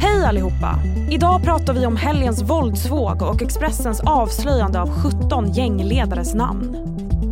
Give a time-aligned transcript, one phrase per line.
[0.00, 0.78] Hej allihopa!
[1.10, 6.76] Idag pratar vi om helgens våldsvåg och Expressens avslöjande av 17 gängledares namn.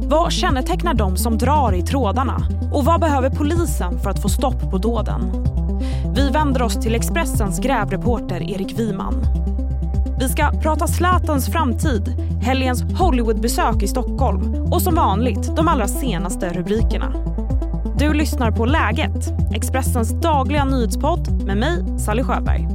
[0.09, 2.49] Vad kännetecknar de som drar i trådarna?
[2.73, 5.21] Och vad behöver polisen för att få stopp på dåden?
[6.17, 9.15] Vi vänder oss till Expressens grävreporter Erik Wiman.
[10.21, 12.09] Vi ska prata Zlatans framtid,
[12.43, 17.13] helgens Hollywoodbesök i Stockholm och som vanligt de allra senaste rubrikerna.
[18.07, 22.69] Du lyssnar på Läget, Expressens dagliga nyhetspodd med mig, Sally Sjöberg.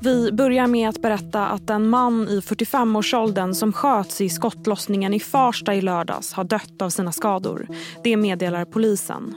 [0.00, 5.20] Vi börjar med att berätta att en man i 45-årsåldern som sköts i skottlossningen i
[5.20, 7.68] Farsta i lördags har dött av sina skador.
[8.04, 9.34] Det meddelar polisen.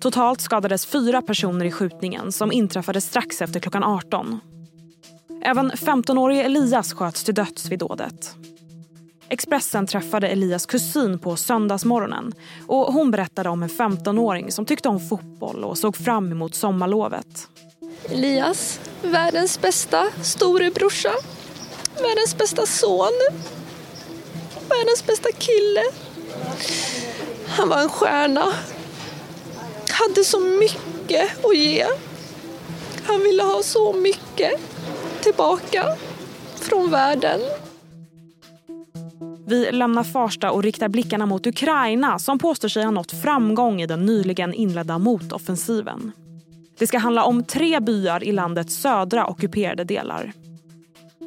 [0.00, 4.40] Totalt skadades fyra personer i skjutningen som inträffade strax efter klockan 18.
[5.42, 8.36] Även 15-årige Elias sköts till döds vid dådet.
[9.30, 12.34] Expressen träffade Elias kusin på söndagsmorgonen
[12.66, 17.48] och hon berättade om en 15-åring som tyckte om fotboll och såg fram emot sommarlovet.
[18.10, 21.12] Elias, världens bästa storebrorsa,
[21.94, 23.12] världens bästa son,
[24.68, 25.82] världens bästa kille.
[27.48, 28.44] Han var en stjärna.
[29.90, 31.86] Hade så mycket att ge.
[33.06, 34.60] Han ville ha så mycket
[35.20, 35.96] tillbaka
[36.60, 37.40] från världen.
[39.48, 43.86] Vi lämnar Farsta och riktar blickarna mot Ukraina som påstår sig ha nått framgång i
[43.86, 46.12] den nyligen inledda motoffensiven.
[46.78, 50.32] Det ska handla om tre byar i landets södra ockuperade delar.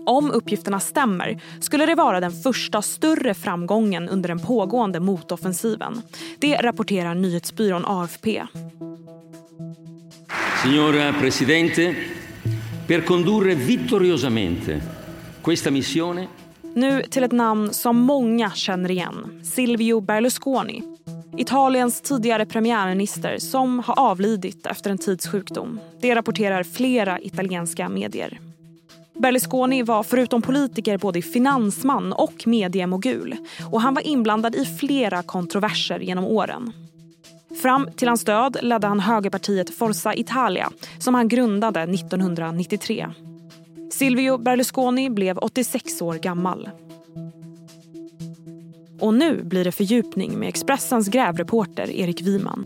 [0.05, 6.02] Om uppgifterna stämmer skulle det vara den första större framgången under den pågående motoffensiven.
[6.39, 8.44] Det rapporterar nyhetsbyrån AFP.
[10.64, 11.95] Signora Presidente,
[12.88, 14.81] per condurre vittoriosamente
[15.44, 16.27] questa missione
[16.75, 19.41] nu till ett namn som många känner igen.
[19.44, 20.83] Silvio Berlusconi.
[21.38, 25.80] Italiens tidigare premiärminister som har avlidit efter en tids sjukdom.
[26.02, 28.39] Det rapporterar flera italienska medier.
[29.14, 33.36] Berlusconi var förutom politiker både finansman och mediemogul
[33.71, 36.73] och han var inblandad i flera kontroverser genom åren.
[37.61, 43.08] Fram till hans död ledde han högerpartiet Forza Italia som han grundade 1993.
[43.91, 46.69] Silvio Berlusconi blev 86 år gammal.
[48.99, 52.65] Och nu blir det fördjupning med Expressens grävreporter Erik Wiman.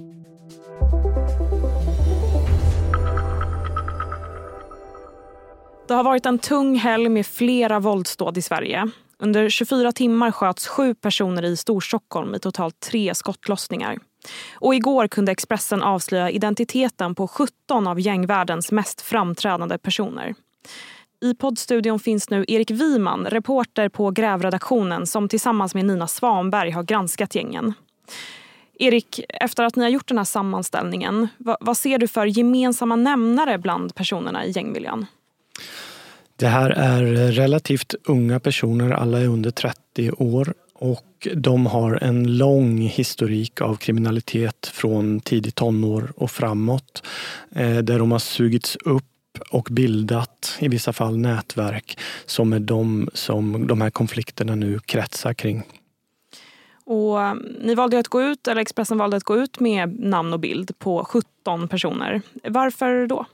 [5.87, 8.89] Det har varit en tung helg med flera våldsdåd i Sverige.
[9.19, 13.97] Under 24 timmar sköts sju personer i Storstockholm i totalt tre skottlossningar.
[14.53, 20.33] Och igår kunde Expressen avslöja identiteten på 17 av gängvärldens mest framträdande personer.
[21.21, 26.83] I poddstudion finns nu Erik Wiman, reporter på Grävredaktionen som tillsammans med Nina Svanberg har
[26.83, 27.73] granskat gängen.
[28.79, 32.95] Erik, efter att ni har gjort den här sammanställningen, vad, vad ser du för gemensamma
[32.95, 35.05] nämnare bland personerna i gängmiljön?
[36.35, 42.37] Det här är relativt unga personer, alla är under 30 år och de har en
[42.37, 47.03] lång historik av kriminalitet från tidigt tonår och framåt
[47.55, 49.03] eh, där de har sugits upp
[49.50, 55.34] och bildat, i vissa fall, nätverk som är de som de här konflikterna nu kretsar
[55.34, 55.63] kring.
[56.85, 60.34] Och um, ni valde att gå ut, eller Expressen valde att gå ut med namn
[60.34, 62.22] och bild på 17 personer.
[62.44, 63.25] Varför då?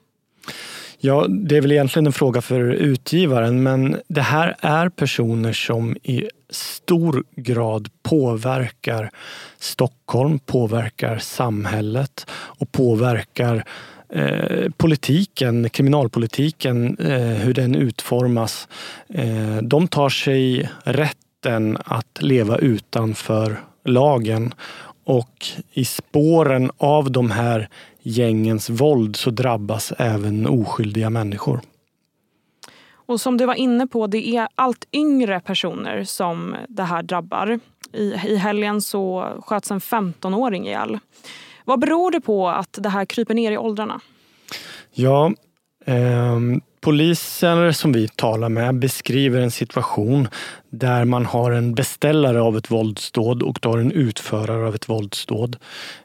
[1.04, 5.98] Ja, det är väl egentligen en fråga för utgivaren, men det här är personer som
[6.04, 9.10] i stor grad påverkar
[9.60, 13.66] Stockholm, påverkar samhället och påverkar
[14.14, 18.68] Eh, politiken, kriminalpolitiken, eh, hur den utformas.
[19.10, 24.54] Eh, de tar sig rätten att leva utanför lagen
[25.04, 27.70] och i spåren av de här
[28.02, 31.62] gängens våld så drabbas även oskyldiga människor.
[32.94, 37.60] Och som du var inne på, det är allt yngre personer som det här drabbar.
[37.94, 41.00] I, i helgen så sköts en 15-åring ihjäl.
[41.66, 44.02] Vad beror det på att det här kryper ner i åldrarna?
[44.94, 45.32] Ja,
[45.86, 46.40] eh,
[46.82, 50.28] poliser som vi talar med beskriver en situation
[50.70, 54.90] där man har en beställare av ett våldsdåd och då har en utförare av ett
[54.90, 55.58] våldsdåd.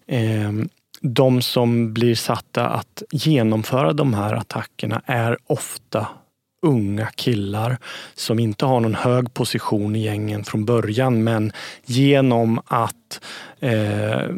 [0.06, 0.52] Eh,
[1.00, 6.06] de som blir satta att genomföra de här attackerna är ofta
[6.66, 7.78] unga killar
[8.14, 11.52] som inte har någon hög position i gängen från början men
[11.84, 13.20] genom att
[13.60, 14.30] eh,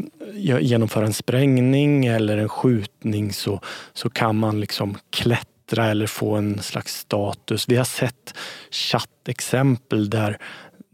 [0.60, 3.60] genomföra en sprängning eller en skjutning så,
[3.92, 7.69] så kan man liksom klättra eller få en slags status.
[7.69, 8.34] Vi har sett
[8.70, 10.38] chattexempel där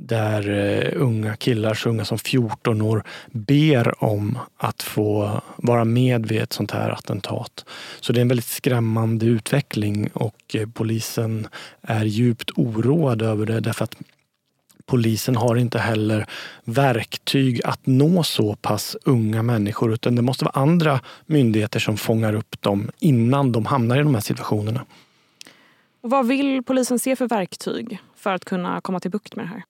[0.06, 6.26] där eh, unga killar, så unga som 14 år, ber om att få vara med
[6.26, 7.64] vid ett sånt här attentat.
[8.00, 11.48] Så det är en väldigt skrämmande utveckling och eh, polisen
[11.82, 13.96] är djupt oroad över det därför att
[14.86, 16.26] polisen har inte heller
[16.64, 22.34] verktyg att nå så pass unga människor utan det måste vara andra myndigheter som fångar
[22.34, 24.84] upp dem innan de hamnar i de här situationerna.
[26.02, 29.48] Och vad vill polisen se för verktyg för att kunna komma till bukt med det
[29.48, 29.62] här?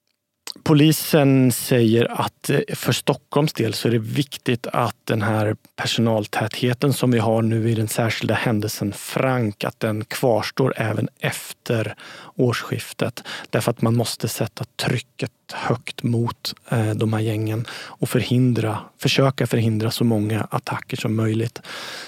[0.63, 6.93] Polisen säger att eh, för Stockholms del så är det viktigt att den här personaltätheten
[6.93, 11.95] som vi har nu i den särskilda händelsen Frank, att den kvarstår även efter
[12.35, 13.23] årsskiftet.
[13.51, 19.47] Därför att man måste sätta trycket högt mot eh, de här gängen och förhindra, försöka
[19.47, 21.61] förhindra så många attacker som möjligt.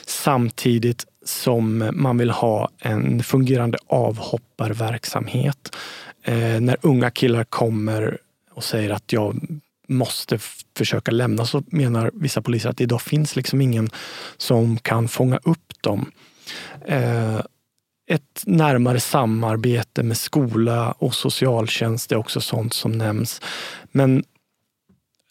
[0.07, 5.77] Samtidigt som man vill ha en fungerande avhopparverksamhet.
[6.23, 8.19] Eh, när unga killar kommer
[8.57, 10.39] och säger att jag måste
[10.77, 13.91] försöka lämna så menar vissa poliser att idag finns liksom ingen
[14.37, 16.11] som kan fånga upp dem.
[16.87, 17.41] Eh,
[18.09, 23.41] ett närmare samarbete med skola och socialtjänst är också sånt som nämns.
[23.93, 24.25] Men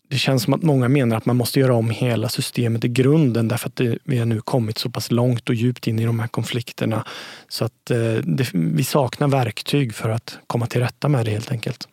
[0.10, 3.48] det känns som att många menar att man måste göra om hela systemet i grunden
[3.48, 6.20] därför att det, vi har nu kommit så pass långt och djupt in i de
[6.20, 7.06] här konflikterna.
[7.48, 11.52] Så att eh, det, vi saknar verktyg för att komma till rätta med det helt
[11.52, 11.88] enkelt.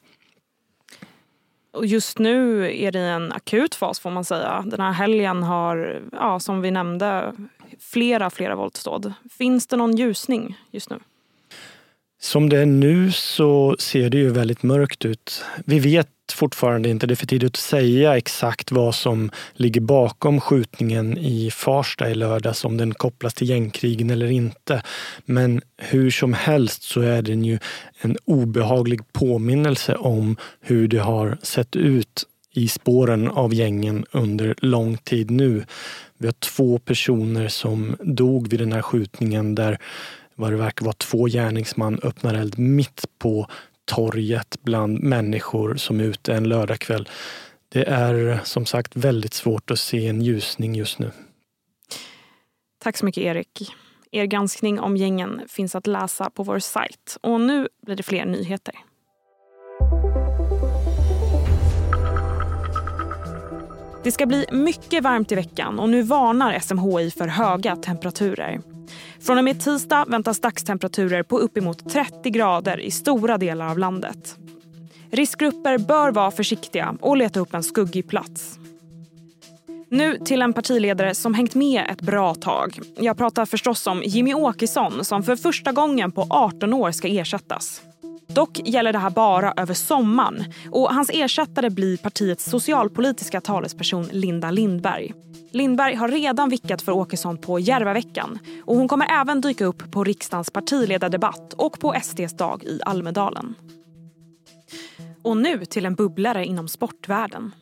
[1.72, 4.64] Och just nu är det i en akut fas får man säga.
[4.66, 7.32] Den här helgen har, ja, som vi nämnde,
[7.78, 9.12] flera, flera våldsdåd.
[9.30, 10.98] Finns det någon ljusning just nu?
[12.22, 15.44] Som det är nu så ser det ju väldigt mörkt ut.
[15.64, 20.40] Vi vet fortfarande inte, det är för tidigt att säga exakt vad som ligger bakom
[20.40, 24.82] skjutningen i Farsta i lördags, om den kopplas till gängkrigen eller inte.
[25.24, 27.58] Men hur som helst så är den ju
[28.00, 32.24] en obehaglig påminnelse om hur det har sett ut
[32.54, 35.64] i spåren av gängen under lång tid nu.
[36.18, 39.78] Vi har två personer som dog vid den här skjutningen där
[40.34, 43.46] vad det verkar vara två gärningsmän öppnar eld mitt på
[43.84, 47.08] torget bland människor som är ute en lördagkväll.
[47.68, 51.10] Det är som sagt väldigt svårt att se en ljusning just nu.
[52.82, 53.74] Tack så mycket Erik.
[54.10, 57.16] Er granskning om gängen finns att läsa på vår sajt.
[57.20, 58.74] Och nu blir det fler nyheter.
[64.04, 68.60] Det ska bli mycket varmt i veckan och nu varnar SMHI för höga temperaturer.
[69.22, 74.36] Från och med tisdag väntas dagstemperaturer på uppemot 30 grader i stora delar av landet.
[75.10, 78.58] Riskgrupper bör vara försiktiga och leta upp en skuggig plats.
[79.88, 82.78] Nu till en partiledare som hängt med ett bra tag.
[82.96, 87.82] Jag pratar förstås om Jimmy Åkesson som för första gången på 18 år ska ersättas.
[88.26, 94.50] Dock gäller det här bara över sommaren och hans ersättare blir partiets socialpolitiska talesperson Linda
[94.50, 95.12] Lindberg.
[95.52, 100.04] Lindberg har redan vickat för Åkesson på Järvaveckan och hon kommer även dyka upp på
[100.04, 103.54] riksdagens partiledardebatt och på SDs dag i Almedalen.
[105.22, 107.52] Och nu till en bubblare inom sportvärlden.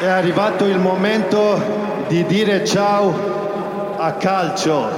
[0.00, 1.60] È arrivato il momento
[2.08, 3.14] di dire ciao
[3.98, 4.88] a calcio,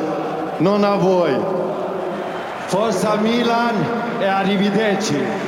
[0.59, 1.37] non a voi.
[2.67, 3.75] Forza Milan
[4.21, 5.46] e arrivederci.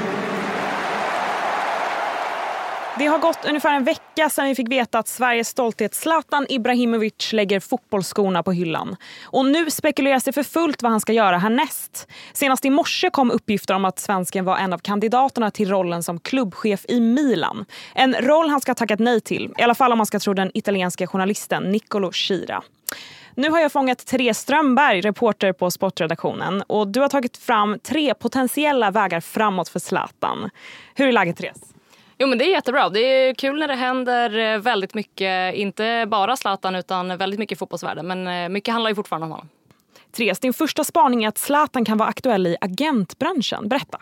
[2.98, 7.32] Det har gått ungefär en vecka sedan vi fick veta att Sveriges stolthet Zlatan Ibrahimovic
[7.32, 8.96] lägger fotbollsskorna på hyllan.
[9.24, 12.08] Och nu spekuleras det för fullt vad han ska göra härnäst.
[12.32, 16.20] Senast i morse kom uppgifter om att svensken var en av kandidaterna till rollen som
[16.20, 17.64] klubbchef i Milan.
[17.94, 20.34] En roll han ska ha tackat nej till, i alla fall om man ska tro
[20.34, 22.62] den italienska journalisten Nicolo Schira.
[23.34, 26.62] Nu har jag fångat Therese Strömberg, reporter på Sportredaktionen.
[26.66, 30.50] Och du har tagit fram tre potentiella vägar framåt för Zlatan.
[30.94, 31.77] Hur är läget Therese?
[32.18, 32.88] Jo men det är jättebra.
[32.88, 37.56] Det är kul när det händer eh, väldigt mycket, inte bara Zlatan utan väldigt mycket
[37.56, 38.06] i fotbollsvärlden.
[38.06, 39.48] Men eh, mycket handlar ju fortfarande om honom.
[40.12, 43.68] Therese, din första spaning är att Zlatan kan vara aktuell i agentbranschen.
[43.68, 43.98] Berätta.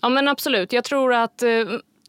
[0.00, 0.72] Ja men absolut.
[0.72, 1.48] Jag tror att eh,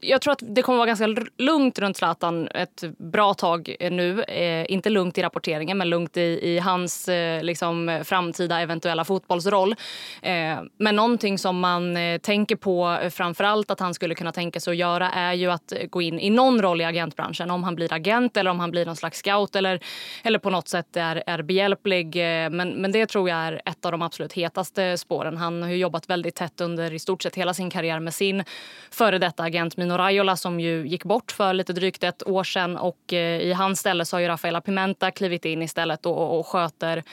[0.01, 4.23] jag tror att det kommer vara ganska lugnt runt Zlatan ett bra tag eh, nu.
[4.23, 9.75] Eh, inte lugnt i rapporteringen, men lugnt i, i hans eh, liksom, framtida eventuella fotbollsroll.
[10.21, 14.59] Eh, men någonting som man eh, tänker på framför allt att han skulle kunna tänka
[14.59, 17.51] sig att göra är ju att gå in i någon roll i agentbranschen.
[17.51, 19.79] Om han blir agent eller om han blir någon slags scout eller,
[20.23, 22.15] eller på något sätt är, är behjälplig.
[22.15, 25.37] Eh, men, men det tror jag är ett av de absolut hetaste spåren.
[25.37, 28.43] Han har jobbat väldigt tätt under i stort sett hela sin karriär med sin
[28.91, 32.77] före detta agent Mino Raiola som ju gick bort för lite drygt ett år sedan
[32.77, 36.47] och eh, i hans ställe så har ju Rafaela Pimenta klivit in istället och, och
[36.47, 37.03] sköter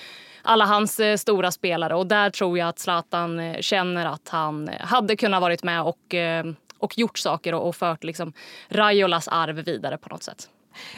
[0.42, 1.94] alla hans eh, stora spelare.
[1.94, 6.14] Och där tror jag att Zlatan eh, känner att han hade kunnat varit med och,
[6.78, 8.32] och gjort saker och, och fört liksom
[8.68, 10.48] Raiolas arv vidare på något sätt.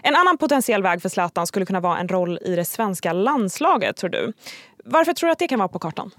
[0.03, 3.97] En annan potentiell väg för Zlatan skulle kunna vara en roll i det svenska landslaget,
[3.97, 4.33] tror du.
[4.85, 6.11] Varför tror du att det kan vara på kartan?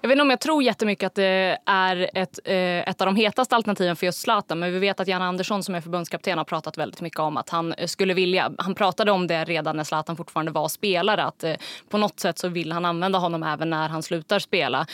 [0.00, 3.16] Jag vet inte om jag tror jättemycket att det är ett, eh, ett av de
[3.16, 4.58] hetaste alternativen för just Zlatan.
[4.58, 7.50] Men vi vet att Jan Andersson som är förbundskapten har pratat väldigt mycket om att
[7.50, 8.52] han eh, skulle vilja.
[8.58, 11.24] Han pratade om det redan när Zlatan fortfarande var spelare.
[11.24, 11.54] Att eh,
[11.88, 14.86] på något sätt så vill han använda honom även när han slutar spela.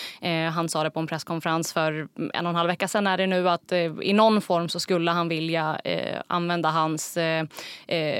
[0.52, 3.18] Han sa det på en presskonferens för mm, en och en halv vecka sedan är
[3.18, 5.80] det nu att i någon form så skulle han vilja
[6.26, 7.18] använda hans,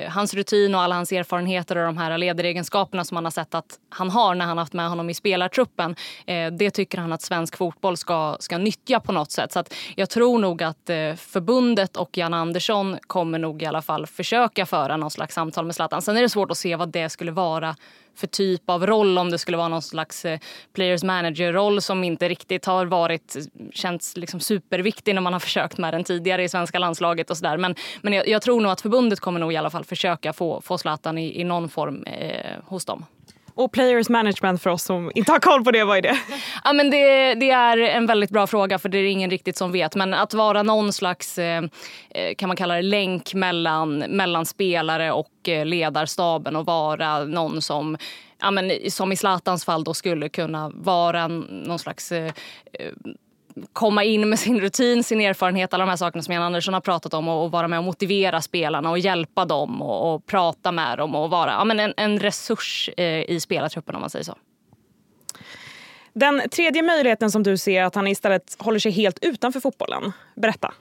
[0.08, 3.78] hans rutin och alla hans erfarenheter och de här ledaregenskaperna som man har sett att
[3.88, 5.96] han har när han haft med honom i spelartruppen.
[6.26, 9.52] Eh, det tycker han att svensk fotboll ska, ska nyttja på något sätt.
[9.52, 13.82] Så att jag tror nog att eh, förbundet och Jan Andersson kommer nog i alla
[13.82, 16.02] fall försöka föra någon slags samtal med Zlatan.
[16.02, 17.76] Sen är det svårt att se vad det skulle vara
[18.14, 19.18] för typ av roll.
[19.18, 20.38] Om det skulle vara någon slags eh,
[20.72, 23.36] players manager-roll som inte riktigt har varit
[23.72, 27.56] känts liksom superviktig när man har försökt med den tidigare i svenska landslaget och sådär.
[27.56, 30.60] Men, men jag, jag, tror nog att förbundet kommer nog i alla fall försöka få,
[30.60, 33.04] få Zlatan i, i någon form eh, hos dem.
[33.54, 36.18] Och players management för oss som inte har koll på det, vad är det?
[36.64, 39.72] Ja, men det, det är en väldigt bra fråga för det är ingen riktigt som
[39.72, 39.94] vet.
[39.94, 41.62] Men att vara någon slags eh,
[42.10, 47.62] eh, kan man kalla det, länk mellan, mellan spelare och eh, ledarstaben och vara någon
[47.62, 47.96] som
[48.40, 52.32] ja, men, som i Zlatans fall då skulle kunna vara någon slags eh,
[53.72, 56.80] komma in med sin rutin, sin erfarenhet, alla de här sakerna som Jan Andersson har
[56.80, 60.72] pratat om och, och vara med och motivera spelarna och hjälpa dem och, och prata
[60.72, 64.24] med dem och vara ja, men en, en resurs eh, i spelartruppen om man säger
[64.24, 64.34] så.
[66.12, 70.12] Den tredje möjligheten som du ser att han istället håller sig helt utanför fotbollen.
[70.36, 70.74] Berätta.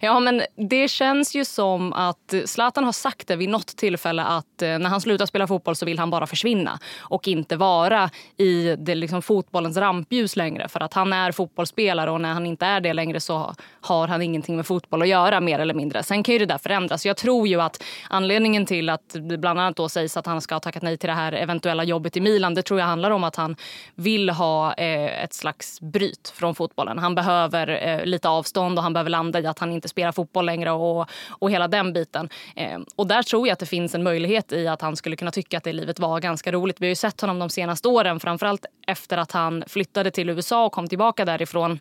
[0.00, 4.62] Ja, men det känns ju som att Zlatan har sagt det vid något tillfälle att
[4.62, 8.76] eh, när han slutar spela fotboll så vill han bara försvinna och inte vara i
[8.78, 10.68] det liksom fotbollens rampljus längre.
[10.68, 14.22] För att han är fotbollsspelare och när han inte är det längre så har han
[14.22, 16.02] ingenting med fotboll att göra mer eller mindre.
[16.02, 17.06] Sen kan ju det där förändras.
[17.06, 20.54] Jag tror ju att anledningen till att det bland annat då sägs att han ska
[20.54, 23.24] ha tackat nej till det här eventuella jobbet i Milan, det tror jag handlar om
[23.24, 23.56] att han
[23.94, 26.98] vill ha eh, ett slags bryt från fotbollen.
[26.98, 30.46] Han behöver eh, lite avstånd och han behöver landa i att han inte spelar fotboll
[30.46, 32.28] längre och, och hela den biten.
[32.56, 35.30] Eh, och där tror jag att det finns en möjlighet i att han skulle kunna
[35.30, 36.80] tycka att det livet var ganska roligt.
[36.80, 40.64] Vi har ju sett honom de senaste åren, framförallt efter att han flyttade till USA
[40.64, 41.78] och kom tillbaka därifrån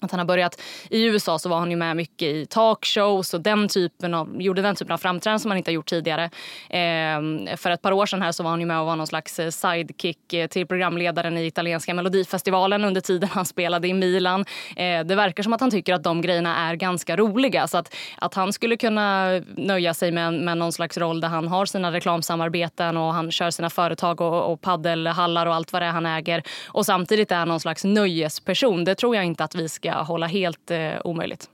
[0.00, 0.60] att han har börjat
[0.90, 4.62] I USA så var han ju med mycket i talkshows och den typen av, gjorde
[4.62, 6.24] den typen av framträdanden som han inte har gjort tidigare.
[6.70, 9.06] Eh, för ett par år sedan här så var han ju med och var någon
[9.06, 14.44] slags eh, sidekick eh, till programledaren i italienska melodifestivalen under tiden han spelade i Milan.
[14.76, 17.68] Eh, det verkar som att han tycker att de grejerna är ganska roliga.
[17.68, 21.48] Så att, att han skulle kunna nöja sig med, med någon slags roll där han
[21.48, 25.86] har sina reklamsamarbeten och han kör sina företag och, och paddelhallar och allt vad det
[25.86, 26.42] är han äger.
[26.68, 28.84] Och samtidigt är han någon slags nöjesperson.
[28.84, 31.50] Det tror jag inte att vi ska ska hålla helt eh, omöjligt.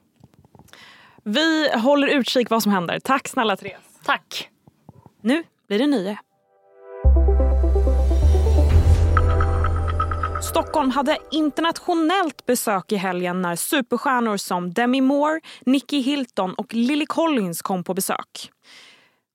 [1.24, 3.00] Vi håller utkik vad som händer.
[3.00, 3.80] Tack snälla Therese.
[4.04, 4.48] Tack.
[5.20, 6.18] Nu blir det nio.
[10.42, 17.06] Stockholm hade internationellt besök i helgen när superstjärnor som Demi Moore, Nicky Hilton och Lily
[17.06, 18.50] Collins kom på besök.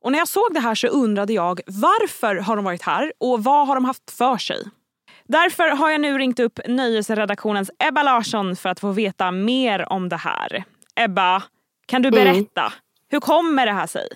[0.03, 3.43] Och när jag såg det här så undrade jag varför har de varit här och
[3.43, 4.63] vad har de haft för sig?
[5.27, 10.09] Därför har jag nu ringt upp nöjesredaktionens Ebba Larsson för att få veta mer om
[10.09, 10.63] det här.
[10.95, 11.43] Ebba,
[11.85, 12.23] kan du mm.
[12.23, 12.61] berätta?
[12.61, 12.73] Mm.
[13.09, 14.07] Hur kommer det här sig?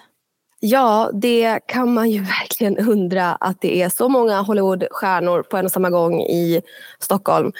[0.59, 5.65] Ja, det kan man ju verkligen undra att det är så många Hollywoodstjärnor på en
[5.65, 6.61] och samma gång i
[6.99, 7.51] Stockholm.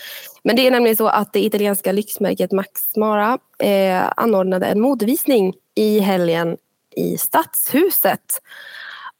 [0.43, 5.53] Men det är nämligen så att det italienska lyxmärket Max Mara eh, anordnade en modevisning
[5.75, 6.57] i helgen
[6.95, 8.41] i Stadshuset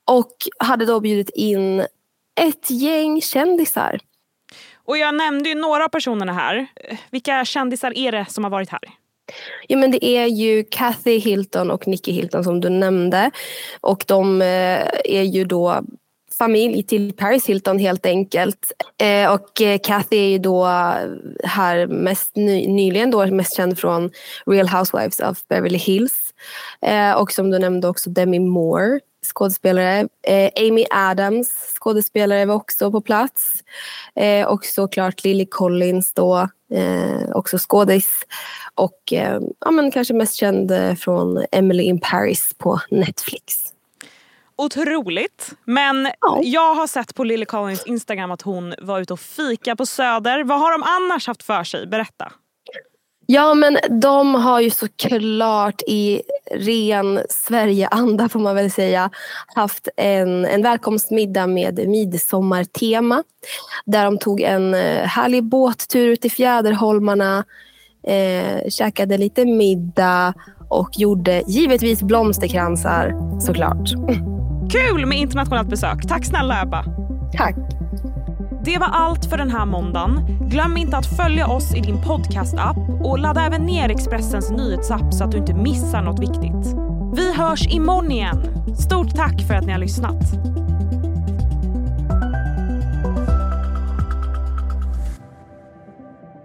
[0.06, 1.86] och hade då bjudit in
[2.36, 4.00] ett gäng kändisar.
[4.92, 6.68] Och jag nämnde ju några av personerna här.
[7.12, 8.80] Vilka kändisar är det som har varit här?
[9.68, 13.32] Ja, men det är ju Kathy Hilton och Nicky Hilton som du nämnde.
[13.82, 15.82] Och de eh, är ju då
[16.38, 18.72] familj till Paris Hilton helt enkelt.
[18.98, 20.66] Eh, och eh, Kathy är ju då
[21.44, 24.12] här mest ny, nyligen då mest känd från
[24.46, 26.34] Real Housewives of Beverly Hills.
[26.82, 30.08] Eh, och som du nämnde också Demi Moore skådespelare.
[30.28, 33.54] Eh, Amy Adams, skådespelare, var också på plats.
[34.16, 38.10] Eh, och såklart Lily Collins då, eh, också skådis.
[38.75, 43.56] Och eh, ja, men kanske mest känd eh, från Emily in Paris på Netflix.
[44.56, 45.51] Otroligt.
[45.66, 46.40] Men ja.
[46.44, 50.44] jag har sett på Lily Collins Instagram att hon var ute och fika på Söder.
[50.44, 51.88] Vad har de annars haft för sig?
[51.88, 52.32] Berätta.
[53.34, 56.22] Ja, men de har ju såklart i
[56.52, 59.10] ren Sverigeanda får man väl säga
[59.56, 63.24] haft en, en välkomstmiddag med midsommartema
[63.86, 67.44] där de tog en eh, härlig båttur ut i Fjäderholmarna,
[68.08, 70.34] eh, käkade lite middag
[70.70, 73.90] och gjorde givetvis blomsterkransar såklart.
[74.72, 76.08] Kul med internationellt besök.
[76.08, 76.86] Tack snälla Ebba.
[77.38, 77.56] Tack.
[78.63, 80.22] Det var allt för den här måndagen.
[80.50, 85.24] Glöm inte att följa oss i din podcast-app och ladda även ner Expressens nyhetsapp så
[85.24, 86.75] att du inte missar något viktigt.
[87.15, 88.38] Vi hörs imorgon igen.
[88.77, 90.32] Stort tack för att ni har lyssnat.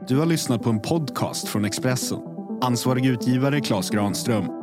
[0.09, 2.19] Du har lyssnat på en podcast från Expressen.
[2.63, 4.56] Ansvarig utgivare Klas Granström